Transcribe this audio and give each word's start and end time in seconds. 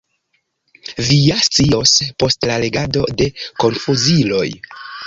Vi 1.09 1.17
ja 1.17 1.35
scios 1.49 1.95
post 2.25 2.49
legado 2.65 3.07
de 3.23 3.33
Konfuziloj. 3.65 4.47